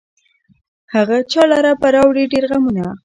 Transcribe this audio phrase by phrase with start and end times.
[0.93, 2.85] هغه چا لره به راوړي ډېر غمونه